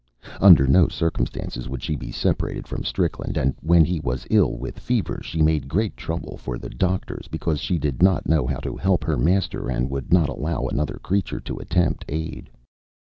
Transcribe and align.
Under 0.39 0.65
no 0.65 0.87
circumstances 0.87 1.69
would 1.69 1.83
she 1.83 1.95
be 1.95 2.11
separated 2.11 2.67
from 2.67 2.83
Strickland, 2.83 3.37
and 3.37 3.53
when 3.61 3.85
he 3.85 3.99
was 3.99 4.25
ill 4.31 4.57
with 4.57 4.79
fever 4.79 5.21
she 5.23 5.43
made 5.43 5.67
great 5.67 5.95
trouble 5.95 6.37
for 6.37 6.57
the 6.57 6.69
doctors 6.71 7.27
because 7.27 7.59
she 7.59 7.77
did 7.77 8.01
not 8.01 8.27
know 8.27 8.47
how 8.47 8.57
to 8.61 8.77
help 8.77 9.03
her 9.03 9.15
master 9.15 9.69
and 9.69 9.91
would 9.91 10.11
not 10.11 10.27
allow 10.27 10.65
another 10.65 10.97
creature 11.03 11.39
to 11.41 11.59
attempt 11.59 12.03
aid. 12.09 12.49